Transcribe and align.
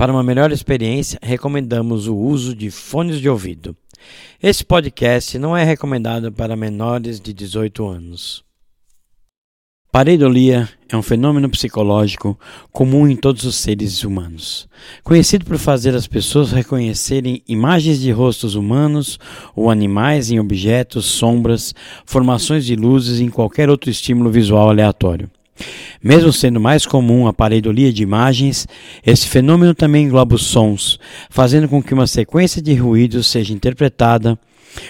Para 0.00 0.12
uma 0.14 0.22
melhor 0.22 0.50
experiência, 0.50 1.18
recomendamos 1.22 2.06
o 2.06 2.16
uso 2.16 2.56
de 2.56 2.70
fones 2.70 3.20
de 3.20 3.28
ouvido. 3.28 3.76
Esse 4.42 4.64
podcast 4.64 5.38
não 5.38 5.54
é 5.54 5.62
recomendado 5.62 6.32
para 6.32 6.56
menores 6.56 7.20
de 7.20 7.34
18 7.34 7.86
anos. 7.86 8.42
Pareidolia 9.92 10.66
é 10.88 10.96
um 10.96 11.02
fenômeno 11.02 11.50
psicológico 11.50 12.40
comum 12.72 13.06
em 13.06 13.14
todos 13.14 13.44
os 13.44 13.56
seres 13.56 14.02
humanos, 14.02 14.66
conhecido 15.04 15.44
por 15.44 15.58
fazer 15.58 15.94
as 15.94 16.06
pessoas 16.06 16.50
reconhecerem 16.50 17.42
imagens 17.46 18.00
de 18.00 18.10
rostos 18.10 18.54
humanos 18.54 19.18
ou 19.54 19.70
animais 19.70 20.30
em 20.30 20.40
objetos, 20.40 21.04
sombras, 21.04 21.74
formações 22.06 22.64
de 22.64 22.74
luzes 22.74 23.20
e 23.20 23.24
em 23.24 23.28
qualquer 23.28 23.68
outro 23.68 23.90
estímulo 23.90 24.30
visual 24.30 24.70
aleatório. 24.70 25.28
Mesmo 26.02 26.32
sendo 26.32 26.60
mais 26.60 26.86
comum 26.86 27.26
a 27.26 27.32
pareidolia 27.32 27.92
de 27.92 28.02
imagens, 28.02 28.66
esse 29.04 29.28
fenômeno 29.28 29.74
também 29.74 30.06
engloba 30.06 30.34
os 30.34 30.46
sons, 30.46 30.98
fazendo 31.28 31.68
com 31.68 31.82
que 31.82 31.94
uma 31.94 32.06
sequência 32.06 32.62
de 32.62 32.74
ruídos 32.74 33.26
seja 33.26 33.52
interpretada 33.52 34.38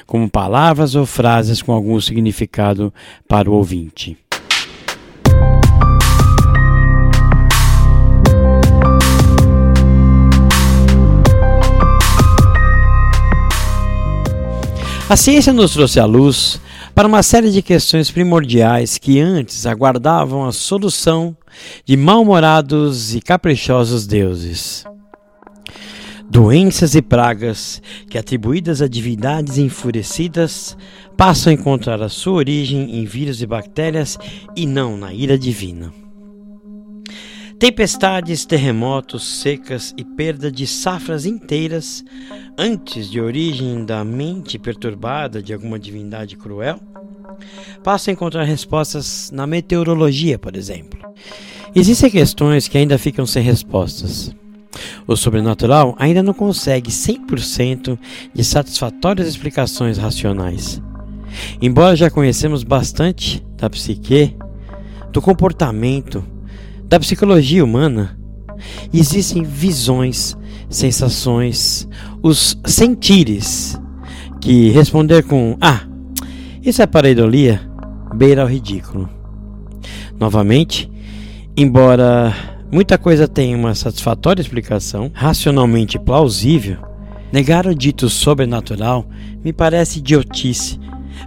como 0.07 0.29
palavras 0.29 0.95
ou 0.95 1.07
frases 1.07 1.63
com 1.63 1.73
algum 1.73 2.01
significado 2.01 2.93
para 3.27 3.51
o 3.51 3.55
ouvinte. 3.55 4.17
A 15.11 15.17
ciência 15.17 15.53
nos 15.53 15.73
trouxe 15.73 15.99
à 15.99 16.05
luz 16.05 16.61
para 16.95 17.09
uma 17.09 17.21
série 17.21 17.51
de 17.51 17.63
questões 17.63 18.13
primordiais 18.13 18.97
que 18.97 19.19
antes 19.19 19.67
aguardavam 19.67 20.47
a 20.47 20.53
solução 20.53 21.37
de 21.85 21.97
mal-humorados 21.97 23.13
e 23.13 23.21
caprichosos 23.21 24.07
deuses. 24.07 24.85
Doenças 26.31 26.95
e 26.95 27.03
pragas 27.03 27.83
que, 28.09 28.17
atribuídas 28.17 28.81
a 28.81 28.87
divindades 28.87 29.59
enfurecidas, 29.59 30.77
passam 31.17 31.51
a 31.51 31.55
encontrar 31.55 32.01
a 32.01 32.09
sua 32.09 32.35
origem 32.35 33.01
em 33.01 33.05
vírus 33.05 33.43
e 33.43 33.47
bactérias 33.47 34.17
e 34.55 34.65
não 34.65 34.97
na 34.97 35.13
ira 35.13 35.37
divina. 35.37 35.93
Tempestades, 37.61 38.47
terremotos, 38.47 39.23
secas 39.43 39.93
e 39.95 40.03
perda 40.03 40.51
de 40.51 40.67
safras 40.67 41.27
inteiras, 41.27 42.03
antes 42.57 43.11
de 43.11 43.21
origem 43.21 43.85
da 43.85 44.03
mente 44.03 44.59
perturbada 44.59 45.43
de 45.43 45.53
alguma 45.53 45.79
divindade 45.79 46.39
cruel, 46.39 46.81
passam 47.85 48.13
a 48.13 48.15
encontrar 48.15 48.45
respostas 48.45 49.31
na 49.31 49.47
meteorologia, 49.47 50.39
por 50.39 50.57
exemplo. 50.57 50.99
Existem 51.75 52.11
questões 52.11 52.67
que 52.67 52.79
ainda 52.79 52.97
ficam 52.97 53.27
sem 53.27 53.43
respostas. 53.43 54.35
O 55.07 55.15
sobrenatural 55.15 55.95
ainda 55.99 56.23
não 56.23 56.33
consegue 56.33 56.91
100% 56.91 57.99
de 58.33 58.43
satisfatórias 58.43 59.29
explicações 59.29 59.99
racionais. 59.99 60.81
Embora 61.61 61.95
já 61.95 62.09
conhecemos 62.09 62.63
bastante 62.63 63.45
da 63.59 63.69
psique, 63.69 64.35
do 65.13 65.21
comportamento, 65.21 66.25
da 66.91 66.99
psicologia 66.99 67.65
humana, 67.65 68.19
existem 68.93 69.45
visões, 69.45 70.37
sensações, 70.69 71.89
os 72.21 72.59
sentires 72.67 73.81
que 74.41 74.71
responder 74.71 75.23
com 75.23 75.57
ah, 75.61 75.87
isso 76.61 76.83
é 76.83 76.87
pareidolia 76.89 77.61
beira 78.17 78.43
ao 78.43 78.49
ridículo. 78.49 79.09
Novamente, 80.19 80.91
embora 81.57 82.35
muita 82.73 82.99
coisa 82.99 83.29
tenha 83.29 83.57
uma 83.57 83.73
satisfatória 83.77 84.43
explicação, 84.43 85.13
racionalmente 85.15 85.97
plausível, 85.97 86.79
negar 87.33 87.69
o 87.69 87.75
dito 87.75 88.09
sobrenatural 88.09 89.09
me 89.45 89.53
parece 89.53 90.01
idiotice. 90.01 90.81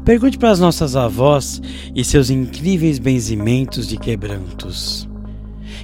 Pergunte 0.03 0.37
para 0.37 0.51
as 0.51 0.59
nossas 0.59 0.97
avós 0.97 1.61
e 1.95 2.03
seus 2.03 2.29
incríveis 2.29 2.99
benzimentos 2.99 3.87
de 3.87 3.95
quebrantos. 3.95 5.07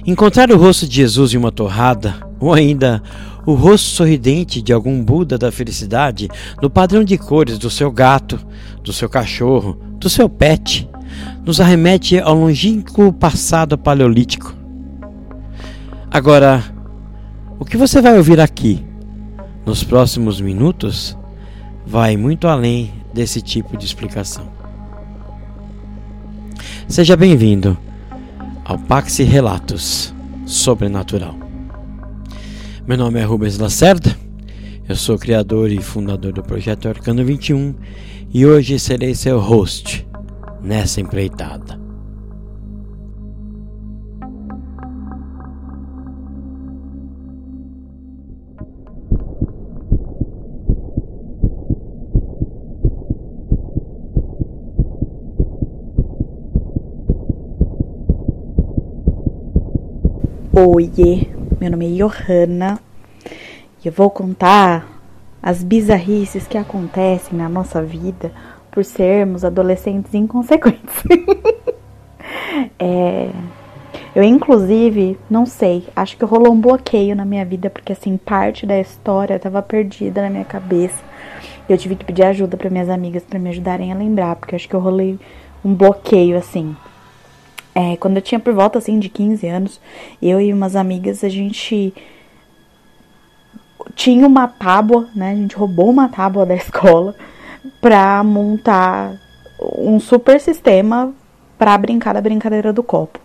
Encontrar 0.06 0.50
o 0.50 0.56
rosto 0.56 0.88
de 0.88 0.96
Jesus 0.96 1.34
em 1.34 1.36
uma 1.36 1.52
torrada, 1.52 2.14
ou 2.38 2.54
ainda 2.54 3.02
o 3.44 3.52
rosto 3.52 3.88
sorridente 3.88 4.62
de 4.62 4.72
algum 4.72 5.02
Buda 5.02 5.36
da 5.36 5.52
felicidade 5.52 6.28
no 6.62 6.70
padrão 6.70 7.04
de 7.04 7.18
cores 7.18 7.58
do 7.58 7.68
seu 7.68 7.90
gato, 7.92 8.38
do 8.82 8.92
seu 8.92 9.08
cachorro, 9.08 9.78
do 9.98 10.08
seu 10.08 10.28
pet, 10.28 10.88
nos 11.44 11.60
arremete 11.60 12.18
ao 12.18 12.34
longínquo 12.34 13.12
passado 13.12 13.76
paleolítico. 13.76 14.54
Agora, 16.10 16.64
o 17.58 17.64
que 17.64 17.76
você 17.76 18.00
vai 18.00 18.16
ouvir 18.16 18.40
aqui, 18.40 18.84
nos 19.66 19.84
próximos 19.84 20.40
minutos, 20.40 21.16
vai 21.86 22.16
muito 22.16 22.48
além 22.48 22.92
desse 23.12 23.42
tipo 23.42 23.76
de 23.76 23.84
explicação. 23.84 24.48
Seja 26.88 27.16
bem-vindo 27.16 27.76
ao 28.64 28.78
Paxi 28.78 29.22
Relatos 29.22 30.14
Sobrenatural. 30.46 31.34
Meu 32.86 32.96
nome 32.96 33.20
é 33.20 33.24
Rubens 33.24 33.58
Lacerda, 33.58 34.16
eu 34.88 34.96
sou 34.96 35.18
criador 35.18 35.70
e 35.70 35.80
fundador 35.80 36.32
do 36.32 36.42
projeto 36.42 36.88
Arcano 36.88 37.24
21 37.24 37.74
e 38.32 38.44
hoje 38.44 38.78
serei 38.78 39.14
seu 39.14 39.38
host 39.38 40.06
nessa 40.62 41.00
empreitada. 41.00 41.79
Oiê, 60.62 61.26
meu 61.58 61.70
nome 61.70 61.86
é 61.86 62.04
Johanna 62.04 62.78
e 63.82 63.88
eu 63.88 63.92
vou 63.92 64.10
contar 64.10 64.86
as 65.42 65.64
bizarrices 65.64 66.46
que 66.46 66.58
acontecem 66.58 67.38
na 67.38 67.48
nossa 67.48 67.82
vida 67.82 68.30
por 68.70 68.84
sermos 68.84 69.42
adolescentes 69.42 70.12
inconsequentes. 70.12 71.02
é, 72.78 73.30
eu, 74.14 74.22
inclusive, 74.22 75.18
não 75.30 75.46
sei, 75.46 75.86
acho 75.96 76.18
que 76.18 76.26
rolou 76.26 76.52
um 76.52 76.60
bloqueio 76.60 77.16
na 77.16 77.24
minha 77.24 77.44
vida, 77.46 77.70
porque 77.70 77.94
assim, 77.94 78.18
parte 78.18 78.66
da 78.66 78.78
história 78.78 79.36
estava 79.36 79.62
perdida 79.62 80.20
na 80.20 80.28
minha 80.28 80.44
cabeça. 80.44 81.02
Eu 81.70 81.78
tive 81.78 81.96
que 81.96 82.04
pedir 82.04 82.24
ajuda 82.24 82.58
para 82.58 82.68
minhas 82.68 82.90
amigas 82.90 83.22
para 83.22 83.38
me 83.38 83.48
ajudarem 83.48 83.92
a 83.92 83.96
lembrar, 83.96 84.36
porque 84.36 84.56
acho 84.56 84.68
que 84.68 84.76
eu 84.76 84.80
rolei 84.80 85.18
um 85.64 85.72
bloqueio 85.72 86.36
assim. 86.36 86.76
É, 87.80 87.96
quando 87.96 88.16
eu 88.16 88.22
tinha 88.22 88.38
por 88.38 88.52
volta 88.52 88.78
assim 88.78 88.98
de 88.98 89.08
15 89.08 89.46
anos, 89.46 89.80
eu 90.20 90.38
e 90.38 90.52
umas 90.52 90.76
amigas, 90.76 91.24
a 91.24 91.30
gente 91.30 91.94
tinha 93.94 94.26
uma 94.26 94.46
tábua, 94.46 95.08
né? 95.16 95.30
A 95.30 95.34
gente 95.34 95.56
roubou 95.56 95.88
uma 95.88 96.06
tábua 96.06 96.44
da 96.44 96.52
escola 96.54 97.14
pra 97.80 98.22
montar 98.22 99.18
um 99.78 99.98
super 99.98 100.38
sistema 100.38 101.14
pra 101.56 101.78
brincar 101.78 102.12
da 102.12 102.20
brincadeira 102.20 102.70
do 102.70 102.82
copo. 102.82 103.18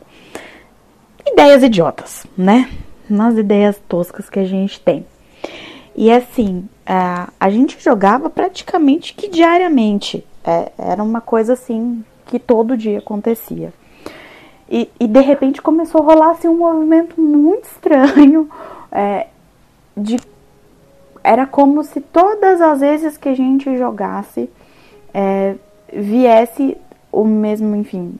Ideias 1.27 1.61
idiotas, 1.61 2.25
né? 2.37 2.69
Umas 3.09 3.37
ideias 3.37 3.77
toscas 3.89 4.29
que 4.29 4.39
a 4.39 4.45
gente 4.45 4.79
tem. 4.79 5.05
E 5.97 6.09
assim, 6.09 6.69
a, 6.85 7.29
a 7.37 7.49
gente 7.49 7.77
jogava 7.83 8.29
praticamente 8.29 9.13
que 9.15 9.27
diariamente. 9.27 10.25
É, 10.45 10.71
era 10.77 11.03
uma 11.03 11.19
coisa 11.19 11.53
assim 11.53 12.05
que 12.25 12.39
todo 12.39 12.77
dia 12.77 12.99
acontecia. 12.99 13.73
E, 14.69 14.89
e 14.99 15.07
de 15.07 15.21
repente 15.21 15.61
começou 15.61 16.01
a 16.01 16.05
rolar 16.05 16.31
assim, 16.31 16.47
um 16.47 16.57
movimento 16.57 17.19
muito 17.19 17.65
estranho. 17.65 18.49
É, 18.97 19.27
de, 19.97 20.17
era 21.21 21.45
como 21.45 21.83
se 21.83 21.99
todas 21.99 22.61
as 22.61 22.79
vezes 22.79 23.17
que 23.17 23.27
a 23.27 23.35
gente 23.35 23.77
jogasse 23.77 24.49
é, 25.13 25.55
viesse 25.91 26.77
o 27.11 27.25
mesmo, 27.25 27.75
enfim, 27.75 28.17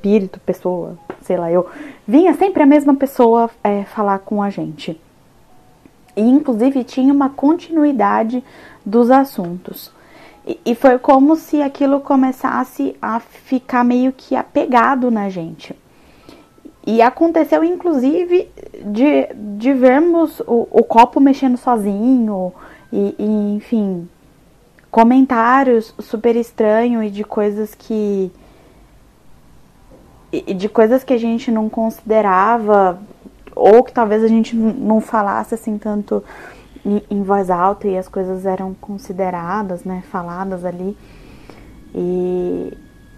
espírito, 0.00 0.40
pessoa, 0.40 0.98
sei 1.22 1.36
lá, 1.36 1.50
eu. 1.52 1.66
Vinha 2.08 2.34
sempre 2.34 2.62
a 2.62 2.66
mesma 2.66 2.94
pessoa 2.94 3.50
é, 3.62 3.84
falar 3.84 4.18
com 4.20 4.42
a 4.42 4.50
gente. 4.50 5.00
E 6.16 6.22
inclusive 6.22 6.82
tinha 6.84 7.12
uma 7.12 7.30
continuidade 7.30 8.42
dos 8.84 9.10
assuntos. 9.10 9.92
E, 10.64 10.74
foi 10.74 10.98
como 10.98 11.36
se 11.36 11.60
aquilo 11.60 12.00
começasse 12.00 12.96
a 13.00 13.20
ficar 13.20 13.84
meio 13.84 14.10
que 14.10 14.34
apegado 14.34 15.10
na 15.10 15.28
gente. 15.28 15.76
E 16.86 17.02
aconteceu, 17.02 17.62
inclusive, 17.62 18.50
de, 18.86 19.28
de 19.58 19.72
vermos 19.72 20.40
o, 20.40 20.66
o 20.70 20.82
copo 20.82 21.20
mexendo 21.20 21.56
sozinho, 21.56 22.52
e, 22.92 23.14
e, 23.18 23.54
enfim, 23.56 24.08
comentários 24.90 25.94
super 25.98 26.34
estranhos 26.36 27.04
e 27.04 27.10
de 27.10 27.24
coisas 27.24 27.74
que. 27.74 28.32
E 30.32 30.54
de 30.54 30.68
coisas 30.68 31.02
que 31.02 31.12
a 31.12 31.18
gente 31.18 31.50
não 31.50 31.68
considerava 31.68 33.00
ou 33.54 33.82
que 33.82 33.92
talvez 33.92 34.22
a 34.22 34.28
gente 34.28 34.54
não 34.54 35.00
falasse 35.00 35.54
assim 35.54 35.76
tanto 35.76 36.22
em, 36.86 37.02
em 37.10 37.22
voz 37.22 37.50
alta 37.50 37.88
e 37.88 37.98
as 37.98 38.08
coisas 38.08 38.46
eram 38.46 38.72
consideradas, 38.74 39.84
né, 39.84 40.02
faladas 40.10 40.64
ali. 40.64 40.96
E 41.94 42.72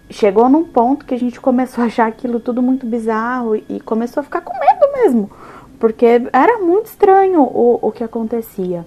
chegou 0.09 0.49
num 0.49 0.63
ponto 0.63 1.05
que 1.05 1.13
a 1.13 1.19
gente 1.19 1.39
começou 1.39 1.83
a 1.83 1.87
achar 1.87 2.07
aquilo 2.07 2.39
tudo 2.39 2.61
muito 2.61 2.85
bizarro 2.85 3.55
e 3.55 3.79
começou 3.79 4.21
a 4.21 4.23
ficar 4.23 4.41
com 4.41 4.53
medo 4.53 4.91
mesmo, 4.93 5.31
porque 5.79 6.05
era 6.31 6.59
muito 6.59 6.87
estranho 6.87 7.41
o, 7.41 7.79
o 7.81 7.91
que 7.91 8.03
acontecia. 8.03 8.85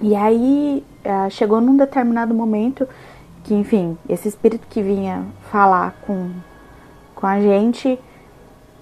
E 0.00 0.14
aí 0.14 0.84
é, 1.02 1.30
chegou 1.30 1.60
num 1.60 1.76
determinado 1.76 2.34
momento 2.34 2.86
que, 3.44 3.54
enfim, 3.54 3.96
esse 4.08 4.28
espírito 4.28 4.66
que 4.68 4.82
vinha 4.82 5.24
falar 5.50 5.94
com, 6.06 6.30
com 7.14 7.26
a 7.26 7.40
gente 7.40 7.98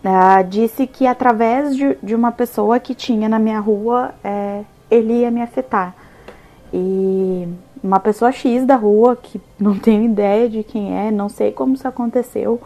uh, 0.04 0.44
disse 0.48 0.86
que 0.86 1.06
através 1.06 1.76
de, 1.76 1.96
de, 2.02 2.14
uma 2.14 2.32
pessoa 2.32 2.80
que 2.80 2.94
tinha 2.94 3.28
na 3.28 3.38
minha 3.38 3.60
rua, 3.60 4.14
é, 4.24 4.62
ele 4.90 5.20
ia 5.20 5.30
me 5.30 5.42
afetar. 5.42 5.94
E 6.72 7.46
uma 7.84 8.00
pessoa 8.00 8.32
X 8.32 8.64
da 8.64 8.76
rua, 8.76 9.14
que 9.14 9.38
não 9.60 9.78
tenho 9.78 10.04
ideia 10.04 10.48
de 10.48 10.64
quem 10.64 10.96
é, 10.96 11.10
não 11.10 11.28
sei 11.28 11.52
como 11.52 11.74
isso 11.74 11.86
aconteceu, 11.86 12.58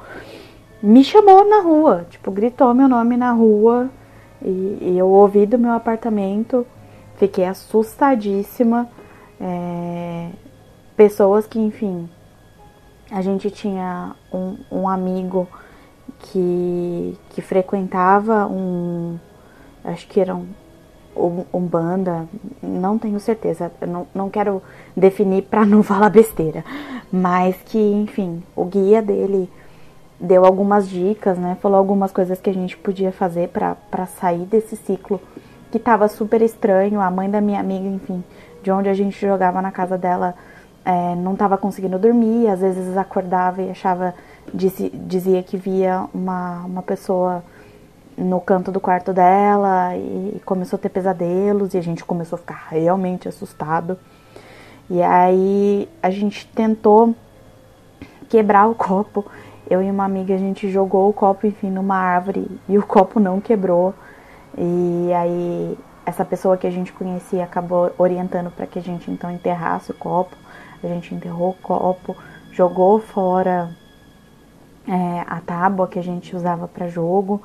me 0.80 1.02
chamou 1.02 1.48
na 1.48 1.60
rua, 1.60 2.06
tipo, 2.08 2.30
gritou 2.30 2.72
meu 2.72 2.86
nome 2.88 3.16
na 3.16 3.32
rua 3.32 3.90
e, 4.40 4.78
e 4.80 4.94
eu 4.96 5.08
ouvi 5.08 5.44
do 5.44 5.58
meu 5.58 5.72
apartamento, 5.72 6.64
fiquei 7.16 7.44
assustadíssima. 7.44 8.88
É, 9.40 10.30
pessoas 10.96 11.48
que, 11.48 11.58
enfim, 11.58 12.08
a 13.10 13.20
gente 13.20 13.50
tinha 13.50 14.14
um, 14.32 14.56
um 14.70 14.88
amigo 14.88 15.48
que, 16.20 17.18
que 17.30 17.42
frequentava 17.42 18.46
um, 18.46 19.18
acho 19.84 20.06
que 20.06 20.20
era 20.20 20.34
um, 20.34 20.46
um 21.52 21.60
banda, 21.60 22.26
não 22.62 22.98
tenho 22.98 23.18
certeza, 23.18 23.70
não, 23.86 24.06
não 24.14 24.30
quero 24.30 24.62
definir 24.96 25.42
para 25.42 25.66
não 25.66 25.82
falar 25.84 26.10
besteira, 26.10 26.64
mas 27.10 27.56
que, 27.64 27.78
enfim, 27.78 28.42
o 28.54 28.64
guia 28.64 29.02
dele 29.02 29.50
deu 30.20 30.44
algumas 30.44 30.88
dicas, 30.88 31.38
né? 31.38 31.56
Falou 31.60 31.78
algumas 31.78 32.10
coisas 32.10 32.40
que 32.40 32.50
a 32.50 32.54
gente 32.54 32.76
podia 32.76 33.12
fazer 33.12 33.48
para 33.48 34.06
sair 34.06 34.44
desse 34.44 34.76
ciclo 34.76 35.20
que 35.70 35.78
estava 35.78 36.08
super 36.08 36.42
estranho. 36.42 37.00
A 37.00 37.10
mãe 37.10 37.30
da 37.30 37.40
minha 37.40 37.60
amiga, 37.60 37.86
enfim, 37.86 38.22
de 38.62 38.70
onde 38.70 38.88
a 38.88 38.94
gente 38.94 39.18
jogava 39.20 39.62
na 39.62 39.70
casa 39.70 39.96
dela, 39.96 40.34
é, 40.84 41.14
não 41.14 41.34
estava 41.34 41.56
conseguindo 41.56 41.98
dormir, 41.98 42.48
às 42.48 42.60
vezes 42.60 42.96
acordava 42.96 43.62
e 43.62 43.70
achava, 43.70 44.14
dizia, 44.52 44.90
dizia 44.92 45.42
que 45.42 45.56
via 45.56 46.06
uma, 46.12 46.64
uma 46.64 46.82
pessoa 46.82 47.44
no 48.18 48.40
canto 48.40 48.72
do 48.72 48.80
quarto 48.80 49.12
dela 49.12 49.96
e 49.96 50.40
começou 50.44 50.76
a 50.76 50.80
ter 50.80 50.88
pesadelos 50.88 51.72
e 51.72 51.78
a 51.78 51.80
gente 51.80 52.04
começou 52.04 52.36
a 52.36 52.40
ficar 52.40 52.66
realmente 52.70 53.28
assustado. 53.28 53.96
E 54.90 55.00
aí 55.02 55.88
a 56.02 56.10
gente 56.10 56.46
tentou 56.48 57.14
quebrar 58.28 58.66
o 58.66 58.74
copo. 58.74 59.24
Eu 59.70 59.82
e 59.82 59.90
uma 59.90 60.04
amiga 60.04 60.34
a 60.34 60.38
gente 60.38 60.68
jogou 60.70 61.08
o 61.08 61.12
copo, 61.12 61.46
enfim, 61.46 61.70
numa 61.70 61.96
árvore 61.96 62.46
e 62.68 62.76
o 62.76 62.84
copo 62.84 63.20
não 63.20 63.40
quebrou. 63.40 63.94
E 64.56 65.12
aí 65.14 65.78
essa 66.04 66.24
pessoa 66.24 66.56
que 66.56 66.66
a 66.66 66.70
gente 66.70 66.92
conhecia 66.92 67.44
acabou 67.44 67.92
orientando 67.98 68.50
para 68.50 68.66
que 68.66 68.78
a 68.78 68.82
gente 68.82 69.10
então 69.10 69.30
enterrasse 69.30 69.92
o 69.92 69.94
copo. 69.94 70.34
A 70.82 70.86
gente 70.86 71.14
enterrou 71.14 71.50
o 71.50 71.54
copo, 71.54 72.16
jogou 72.50 72.98
fora 72.98 73.70
é, 74.88 75.24
a 75.26 75.40
tábua 75.40 75.86
que 75.86 75.98
a 75.98 76.02
gente 76.02 76.34
usava 76.34 76.66
para 76.66 76.88
jogo 76.88 77.42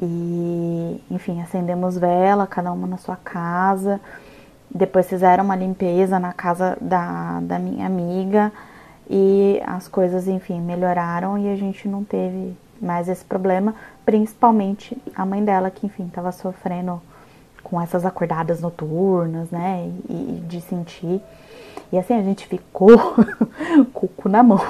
e, 0.00 1.02
enfim, 1.10 1.40
acendemos 1.40 1.96
vela, 1.96 2.46
cada 2.46 2.72
uma 2.72 2.86
na 2.86 2.98
sua 2.98 3.16
casa. 3.16 4.00
Depois 4.70 5.08
fizeram 5.08 5.44
uma 5.44 5.56
limpeza 5.56 6.18
na 6.18 6.32
casa 6.32 6.76
da, 6.80 7.40
da 7.40 7.58
minha 7.58 7.86
amiga 7.86 8.52
e 9.08 9.62
as 9.64 9.88
coisas, 9.88 10.26
enfim, 10.26 10.60
melhoraram 10.60 11.38
e 11.38 11.48
a 11.48 11.56
gente 11.56 11.88
não 11.88 12.02
teve 12.02 12.56
mais 12.80 13.08
esse 13.08 13.24
problema, 13.24 13.74
principalmente 14.04 14.96
a 15.14 15.24
mãe 15.24 15.44
dela, 15.44 15.70
que, 15.70 15.86
enfim, 15.86 16.06
estava 16.06 16.32
sofrendo 16.32 17.00
com 17.62 17.80
essas 17.80 18.04
acordadas 18.04 18.60
noturnas, 18.60 19.50
né, 19.50 19.90
e, 20.08 20.12
e, 20.12 20.44
de 20.46 20.60
sentir. 20.60 21.20
E 21.92 21.98
assim, 21.98 22.14
a 22.14 22.22
gente 22.22 22.46
ficou 22.46 22.96
com 23.92 24.06
o 24.06 24.08
cu 24.08 24.28
na 24.28 24.42
mão. 24.42 24.60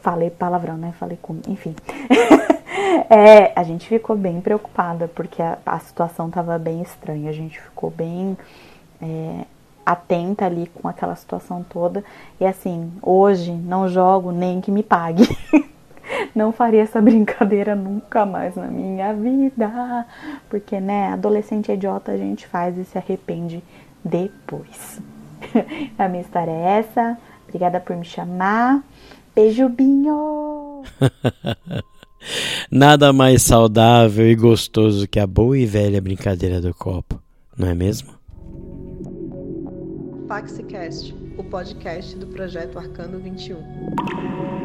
Falei 0.00 0.30
palavrão, 0.30 0.76
né, 0.76 0.94
falei 0.98 1.18
com, 1.20 1.40
enfim. 1.46 1.74
É, 3.10 3.52
a 3.58 3.62
gente 3.62 3.88
ficou 3.88 4.16
bem 4.16 4.40
preocupada 4.40 5.08
porque 5.08 5.42
a, 5.42 5.58
a 5.64 5.78
situação 5.78 6.28
estava 6.28 6.58
bem 6.58 6.82
estranha. 6.82 7.30
A 7.30 7.32
gente 7.32 7.60
ficou 7.60 7.90
bem 7.90 8.36
é, 9.00 9.44
atenta 9.84 10.44
ali 10.46 10.70
com 10.74 10.88
aquela 10.88 11.14
situação 11.16 11.64
toda. 11.68 12.04
E 12.40 12.44
assim, 12.44 12.92
hoje 13.02 13.52
não 13.52 13.88
jogo 13.88 14.32
nem 14.32 14.60
que 14.60 14.70
me 14.70 14.82
pague. 14.82 15.28
não 16.34 16.52
faria 16.52 16.82
essa 16.82 17.00
brincadeira 17.00 17.74
nunca 17.74 18.26
mais 18.26 18.54
na 18.54 18.66
minha 18.66 19.12
vida. 19.14 20.06
Porque, 20.48 20.80
né, 20.80 21.12
adolescente 21.12 21.72
idiota 21.72 22.12
a 22.12 22.16
gente 22.16 22.46
faz 22.46 22.76
e 22.76 22.84
se 22.84 22.98
arrepende 22.98 23.62
depois. 24.04 25.00
a 25.98 26.08
minha 26.08 26.22
história 26.22 26.50
é 26.50 26.78
essa. 26.80 27.18
Obrigada 27.46 27.80
por 27.80 27.96
me 27.96 28.04
chamar. 28.04 28.82
Beijo, 29.34 29.68
Binho! 29.68 30.82
Nada 32.70 33.12
mais 33.12 33.42
saudável 33.42 34.28
e 34.28 34.34
gostoso 34.34 35.08
que 35.08 35.18
a 35.18 35.26
boa 35.26 35.58
e 35.58 35.66
velha 35.66 36.00
brincadeira 36.00 36.60
do 36.60 36.74
copo, 36.74 37.20
não 37.56 37.68
é 37.68 37.74
mesmo? 37.74 38.12
O 41.36 41.44
podcast 41.44 42.16
do 42.16 42.26
projeto 42.26 42.78
Arcano 42.78 43.18
21. 43.18 44.57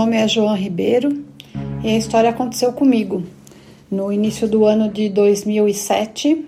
Nome 0.00 0.16
é 0.16 0.26
João 0.26 0.56
Ribeiro 0.56 1.22
e 1.84 1.88
a 1.90 1.98
história 1.98 2.30
aconteceu 2.30 2.72
comigo. 2.72 3.22
No 3.90 4.10
início 4.10 4.48
do 4.48 4.64
ano 4.64 4.88
de 4.88 5.10
2007, 5.10 6.42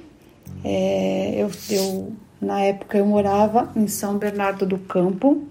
é, 0.64 1.35
eu, 1.37 1.50
eu, 1.68 2.12
na 2.40 2.62
época 2.62 2.97
eu 2.97 3.04
morava 3.04 3.71
em 3.76 3.87
São 3.88 4.16
Bernardo 4.16 4.64
do 4.64 4.78
Campo 4.78 5.42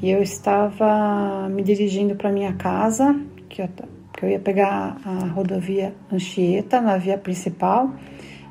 e 0.00 0.08
eu 0.08 0.22
estava 0.22 1.48
me 1.48 1.64
dirigindo 1.64 2.14
para 2.14 2.30
minha 2.30 2.52
casa, 2.52 3.20
que 3.48 3.60
eu, 3.60 3.68
que 4.12 4.24
eu 4.24 4.28
ia 4.28 4.38
pegar 4.38 4.98
a 5.04 5.26
rodovia 5.26 5.92
Anchieta, 6.12 6.80
na 6.80 6.96
via 6.96 7.18
principal, 7.18 7.92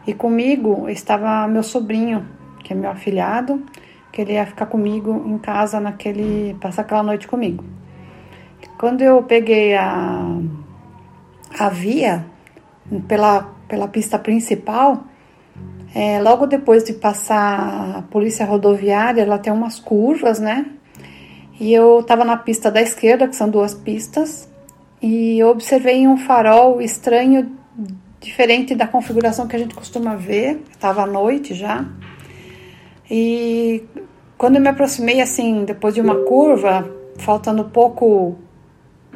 e 0.06 0.14
comigo 0.14 0.90
estava 0.90 1.48
meu 1.48 1.64
sobrinho, 1.64 2.28
que 2.62 2.74
é 2.74 2.76
meu 2.76 2.92
afilhado, 2.92 3.64
que 4.12 4.20
ele 4.20 4.34
ia 4.34 4.46
ficar 4.46 4.66
comigo 4.66 5.24
em 5.26 5.38
casa 5.38 5.80
naquele 5.80 6.58
passar 6.60 6.82
aquela 6.82 7.04
noite 7.04 7.26
comigo. 7.26 7.64
Quando 8.82 9.04
eu 9.04 9.22
peguei 9.22 9.76
a, 9.76 10.40
a 11.60 11.70
via 11.70 12.26
pela, 13.08 13.44
pela 13.68 13.88
pista 13.88 14.18
principal, 14.18 15.04
é, 15.94 16.20
logo 16.20 16.48
depois 16.48 16.84
de 16.84 16.94
passar 16.94 17.98
a 17.98 18.02
polícia 18.02 18.44
rodoviária, 18.44 19.22
ela 19.22 19.38
tem 19.38 19.54
umas 19.54 19.80
curvas, 19.80 20.40
né? 20.40 20.66
E 21.60 21.72
eu 21.72 22.00
estava 22.00 22.26
na 22.26 22.36
pista 22.36 22.72
da 22.72 22.82
esquerda, 22.82 23.28
que 23.28 23.36
são 23.36 23.48
duas 23.48 23.76
pistas, 23.76 24.50
e 25.00 25.38
eu 25.38 25.50
observei 25.50 26.08
um 26.08 26.18
farol 26.18 26.82
estranho, 26.82 27.56
diferente 28.20 28.74
da 28.74 28.88
configuração 28.88 29.48
que 29.48 29.56
a 29.56 29.60
gente 29.60 29.76
costuma 29.76 30.16
ver. 30.16 30.60
Estava 30.72 31.04
à 31.04 31.06
noite 31.06 31.54
já. 31.54 31.86
E 33.08 33.84
quando 34.40 34.56
eu 34.56 34.62
me 34.62 34.70
aproximei, 34.70 35.22
assim, 35.22 35.66
depois 35.66 35.94
de 35.94 36.02
uma 36.02 36.16
curva, 36.24 36.90
faltando 37.20 37.66
pouco 37.66 38.40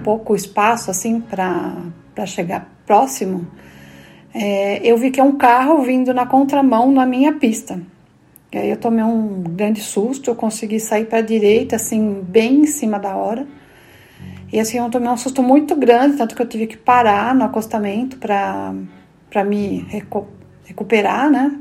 pouco 0.03 0.35
espaço 0.35 0.91
assim 0.91 1.21
para 1.21 2.25
chegar 2.25 2.69
próximo, 2.85 3.47
é, 4.33 4.79
eu 4.83 4.97
vi 4.97 5.11
que 5.11 5.19
é 5.19 5.23
um 5.23 5.37
carro 5.37 5.81
vindo 5.81 6.13
na 6.13 6.25
contramão 6.25 6.91
na 6.91 7.05
minha 7.05 7.33
pista. 7.33 7.79
E 8.51 8.57
aí 8.57 8.69
eu 8.69 8.77
tomei 8.77 9.03
um 9.03 9.43
grande 9.43 9.81
susto, 9.81 10.29
eu 10.29 10.35
consegui 10.35 10.79
sair 10.79 11.05
para 11.05 11.19
a 11.19 11.21
direita, 11.21 11.75
assim, 11.75 12.21
bem 12.21 12.61
em 12.61 12.67
cima 12.67 12.99
da 12.99 13.15
hora. 13.15 13.47
E 14.51 14.59
assim, 14.59 14.77
eu 14.77 14.89
tomei 14.89 15.09
um 15.09 15.17
susto 15.17 15.43
muito 15.43 15.75
grande, 15.75 16.17
tanto 16.17 16.35
que 16.35 16.41
eu 16.41 16.47
tive 16.47 16.67
que 16.67 16.77
parar 16.77 17.35
no 17.35 17.43
acostamento 17.43 18.17
para 18.17 19.43
me 19.45 19.85
recu 19.89 20.27
recuperar, 20.63 21.29
né? 21.29 21.59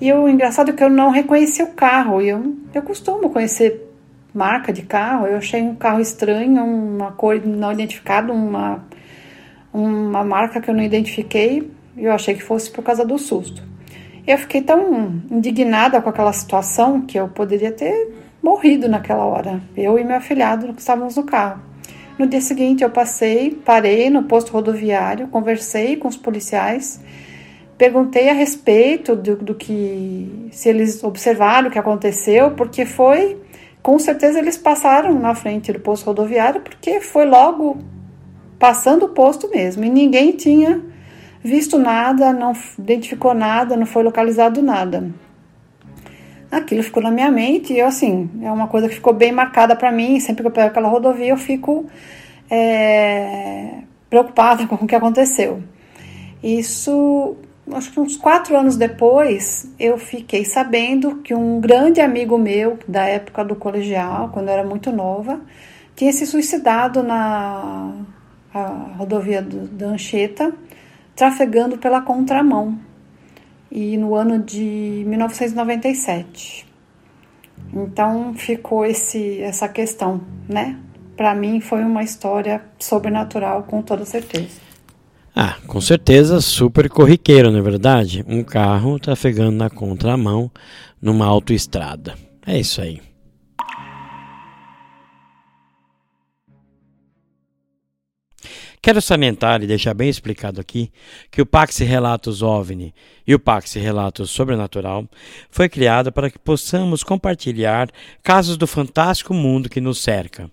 E 0.00 0.12
o 0.12 0.28
engraçado 0.28 0.70
é 0.70 0.72
que 0.72 0.84
eu 0.84 0.88
não 0.88 1.10
reconheci 1.10 1.62
o 1.62 1.72
carro. 1.72 2.22
E 2.22 2.28
eu, 2.28 2.56
eu 2.72 2.82
costumo 2.82 3.30
conhecer 3.30 3.89
marca 4.34 4.72
de 4.72 4.82
carro. 4.82 5.26
Eu 5.26 5.38
achei 5.38 5.62
um 5.62 5.74
carro 5.74 6.00
estranho, 6.00 6.64
uma 6.64 7.12
cor 7.12 7.40
não 7.44 7.72
identificada, 7.72 8.32
uma, 8.32 8.84
uma 9.72 10.24
marca 10.24 10.60
que 10.60 10.70
eu 10.70 10.74
não 10.74 10.82
identifiquei 10.82 11.70
eu 11.96 12.12
achei 12.12 12.34
que 12.34 12.42
fosse 12.42 12.70
por 12.70 12.82
causa 12.82 13.04
do 13.04 13.18
susto. 13.18 13.62
Eu 14.26 14.38
fiquei 14.38 14.62
tão 14.62 15.22
indignada 15.30 16.00
com 16.00 16.08
aquela 16.08 16.32
situação 16.32 17.02
que 17.02 17.18
eu 17.18 17.28
poderia 17.28 17.72
ter 17.72 18.14
morrido 18.42 18.88
naquela 18.88 19.24
hora, 19.24 19.60
eu 19.76 19.98
e 19.98 20.04
meu 20.04 20.16
afilhado 20.16 20.72
que 20.72 20.80
estávamos 20.80 21.16
no 21.16 21.24
carro. 21.24 21.60
No 22.18 22.26
dia 22.26 22.40
seguinte 22.40 22.82
eu 22.82 22.90
passei, 22.90 23.50
parei 23.50 24.10
no 24.10 24.24
posto 24.24 24.52
rodoviário, 24.52 25.28
conversei 25.28 25.96
com 25.96 26.08
os 26.08 26.16
policiais, 26.16 27.00
perguntei 27.76 28.28
a 28.28 28.34
respeito 28.34 29.16
do, 29.16 29.36
do 29.36 29.54
que 29.54 30.48
se 30.52 30.68
eles 30.68 31.02
observaram 31.02 31.68
o 31.68 31.70
que 31.70 31.78
aconteceu, 31.78 32.52
porque 32.52 32.84
foi 32.84 33.38
com 33.82 33.98
certeza 33.98 34.38
eles 34.38 34.56
passaram 34.56 35.18
na 35.18 35.34
frente 35.34 35.72
do 35.72 35.80
posto 35.80 36.06
rodoviário 36.06 36.60
porque 36.60 37.00
foi 37.00 37.26
logo 37.26 37.78
passando 38.58 39.06
o 39.06 39.08
posto 39.08 39.48
mesmo 39.50 39.84
e 39.84 39.90
ninguém 39.90 40.32
tinha 40.32 40.82
visto 41.42 41.78
nada, 41.78 42.32
não 42.32 42.52
identificou 42.78 43.32
nada, 43.32 43.76
não 43.76 43.86
foi 43.86 44.02
localizado 44.02 44.62
nada. 44.62 45.10
Aquilo 46.50 46.82
ficou 46.82 47.02
na 47.02 47.10
minha 47.10 47.30
mente 47.30 47.72
e 47.72 47.78
eu, 47.78 47.86
assim, 47.86 48.28
é 48.42 48.50
uma 48.50 48.66
coisa 48.66 48.88
que 48.88 48.96
ficou 48.96 49.12
bem 49.12 49.30
marcada 49.30 49.76
para 49.76 49.92
mim. 49.92 50.18
Sempre 50.18 50.42
que 50.42 50.48
eu 50.48 50.52
pego 50.52 50.66
aquela 50.66 50.88
rodovia, 50.88 51.28
eu 51.28 51.36
fico 51.36 51.86
é, 52.50 53.82
preocupada 54.08 54.66
com 54.68 54.74
o 54.74 54.86
que 54.86 54.94
aconteceu. 54.94 55.62
Isso, 56.42 57.36
acho 57.76 57.92
que 57.92 58.00
uns 58.00 58.16
quatro 58.16 58.56
anos 58.56 58.76
depois, 58.76 59.70
eu 59.78 59.98
fiquei 59.98 60.44
sabendo 60.44 61.16
que 61.16 61.34
um 61.34 61.60
grande 61.60 62.00
amigo 62.00 62.38
meu, 62.38 62.78
da 62.86 63.04
época 63.04 63.44
do 63.44 63.54
colegial, 63.56 64.30
quando 64.30 64.48
eu 64.48 64.54
era 64.54 64.64
muito 64.64 64.90
nova, 64.90 65.40
tinha 65.94 66.12
se 66.12 66.26
suicidado 66.26 67.02
na 67.02 67.92
rodovia 68.96 69.42
do, 69.42 69.66
da 69.68 69.86
Anchieta 69.88 70.52
trafegando 71.14 71.76
pela 71.78 72.00
contramão 72.00 72.78
e 73.70 73.96
no 73.96 74.14
ano 74.14 74.38
de 74.38 75.04
1997. 75.06 76.66
Então 77.72 78.34
ficou 78.34 78.84
esse 78.84 79.40
essa 79.40 79.68
questão, 79.68 80.22
né? 80.48 80.78
Para 81.16 81.34
mim 81.34 81.60
foi 81.60 81.82
uma 81.82 82.02
história 82.02 82.62
sobrenatural 82.78 83.64
com 83.64 83.82
toda 83.82 84.04
certeza. 84.04 84.69
Ah, 85.34 85.56
com 85.66 85.80
certeza 85.80 86.40
super 86.40 86.88
corriqueiro, 86.88 87.50
não 87.50 87.58
é 87.58 87.62
verdade? 87.62 88.24
Um 88.26 88.42
carro 88.42 88.98
trafegando 88.98 89.52
na 89.52 89.70
contramão 89.70 90.50
numa 91.00 91.26
autoestrada. 91.26 92.14
É 92.46 92.58
isso 92.58 92.80
aí. 92.80 93.00
Quero 98.82 99.00
salientar 99.02 99.62
e 99.62 99.66
deixar 99.66 99.92
bem 99.92 100.08
explicado 100.08 100.58
aqui 100.58 100.90
que 101.30 101.42
o 101.42 101.46
Pax 101.46 101.78
Relatos 101.78 102.42
OVNI 102.42 102.94
e 103.26 103.34
o 103.34 103.38
Pax 103.38 103.74
Relatos 103.74 104.30
Sobrenatural 104.30 105.06
foi 105.50 105.68
criado 105.68 106.10
para 106.10 106.30
que 106.30 106.38
possamos 106.38 107.02
compartilhar 107.02 107.90
casos 108.22 108.56
do 108.56 108.66
fantástico 108.66 109.34
mundo 109.34 109.68
que 109.68 109.82
nos 109.82 109.98
cerca. 109.98 110.50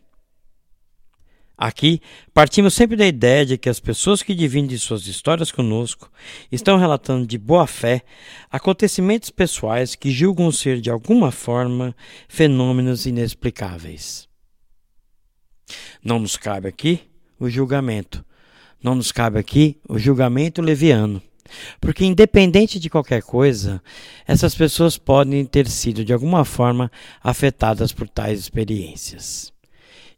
Aqui, 1.58 2.00
partimos 2.36 2.76
sempre 2.76 2.96
da 2.96 3.08
ideia 3.08 3.44
de 3.44 3.58
que 3.58 3.68
as 3.68 3.80
pessoas 3.80 4.22
que 4.22 4.36
dividem 4.36 4.78
suas 4.78 5.08
histórias 5.08 5.52
conosco 5.52 6.12
estão 6.52 6.78
relatando 6.78 7.26
de 7.26 7.36
boa 7.36 7.66
fé 7.66 8.04
acontecimentos 8.52 9.32
pessoais 9.32 9.96
que 9.96 10.12
julgam 10.12 10.52
ser 10.52 10.80
de 10.80 10.92
alguma 10.92 11.32
forma 11.32 11.96
fenômenos 12.30 13.08
inexplicáveis. 13.08 14.30
Não 16.04 16.20
nos 16.20 16.38
cabe 16.38 16.68
aqui 16.68 17.02
o 17.40 17.50
julgamento. 17.50 18.24
Não 18.82 18.94
nos 18.94 19.12
cabe 19.12 19.40
aqui 19.40 19.80
o 19.90 19.98
julgamento 19.98 20.62
leviano. 20.62 21.20
Porque, 21.82 22.06
independente 22.06 22.80
de 22.80 22.88
qualquer 22.88 23.24
coisa, 23.24 23.82
essas 24.28 24.54
pessoas 24.54 24.96
podem 24.96 25.44
ter 25.44 25.68
sido 25.68 26.06
de 26.06 26.14
alguma 26.14 26.46
forma 26.46 26.92
afetadas 27.24 27.92
por 27.92 28.08
tais 28.08 28.40
experiências. 28.40 29.52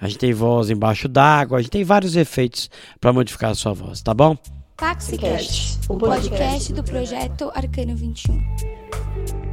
a 0.00 0.08
gente 0.08 0.18
tem 0.18 0.32
voz 0.32 0.70
embaixo 0.70 1.08
d'água, 1.08 1.58
a 1.58 1.62
gente 1.62 1.70
tem 1.70 1.84
vários 1.84 2.16
efeitos 2.16 2.68
para 3.00 3.12
modificar 3.12 3.50
a 3.50 3.54
sua 3.54 3.72
voz, 3.72 4.02
tá 4.02 4.12
bom? 4.12 4.36
Taxicast, 4.76 5.78
o 5.88 5.96
podcast 5.96 6.72
do 6.72 6.84
projeto 6.84 7.50
Arcano 7.54 7.96
21. 7.96 9.47